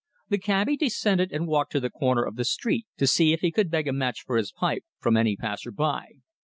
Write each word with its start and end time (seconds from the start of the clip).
The 0.29 0.39
cabby 0.39 0.77
descended 0.77 1.31
and 1.31 1.45
walked 1.45 1.71
to 1.73 1.79
the 1.79 1.91
corner 1.91 2.23
of 2.25 2.35
the 2.35 2.43
street 2.43 2.87
to 2.97 3.05
see 3.05 3.33
if 3.33 3.41
he 3.41 3.51
could 3.51 3.69
beg 3.69 3.87
a 3.87 3.93
match 3.93 4.23
for 4.25 4.35
his 4.35 4.51
pipe 4.51 4.83
from 4.99 5.15
any 5.15 5.35
passer 5.35 5.69
by. 5.69 6.13